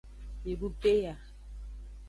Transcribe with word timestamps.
Midu 0.43 0.67
peya. 0.81 1.13